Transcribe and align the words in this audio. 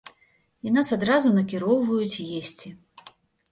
І 0.67 0.71
нас 0.77 0.87
адразу 0.97 1.35
накіроўваюць 1.37 2.21
есці. 2.39 2.75